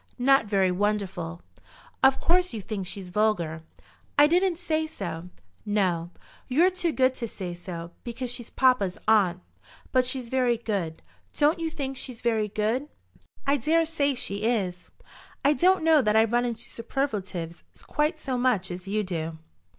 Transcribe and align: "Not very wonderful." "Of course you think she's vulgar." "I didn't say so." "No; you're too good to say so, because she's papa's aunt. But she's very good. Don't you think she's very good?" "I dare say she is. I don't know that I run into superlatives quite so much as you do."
"Not 0.17 0.47
very 0.47 0.71
wonderful." 0.71 1.43
"Of 2.01 2.19
course 2.19 2.55
you 2.55 2.61
think 2.63 2.87
she's 2.87 3.11
vulgar." 3.11 3.61
"I 4.17 4.25
didn't 4.25 4.57
say 4.57 4.87
so." 4.87 5.29
"No; 5.63 6.09
you're 6.47 6.71
too 6.71 6.91
good 6.91 7.13
to 7.13 7.27
say 7.27 7.53
so, 7.53 7.91
because 8.03 8.31
she's 8.33 8.49
papa's 8.49 8.97
aunt. 9.07 9.41
But 9.91 10.03
she's 10.07 10.29
very 10.29 10.57
good. 10.57 11.03
Don't 11.37 11.59
you 11.59 11.69
think 11.69 11.97
she's 11.97 12.21
very 12.21 12.47
good?" 12.47 12.87
"I 13.45 13.57
dare 13.57 13.85
say 13.85 14.15
she 14.15 14.37
is. 14.37 14.89
I 15.45 15.53
don't 15.53 15.83
know 15.83 16.01
that 16.01 16.15
I 16.15 16.23
run 16.23 16.45
into 16.45 16.61
superlatives 16.61 17.63
quite 17.85 18.19
so 18.19 18.39
much 18.39 18.71
as 18.71 18.87
you 18.87 19.03
do." 19.03 19.37